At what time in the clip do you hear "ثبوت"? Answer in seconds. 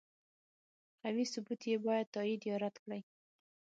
1.33-1.61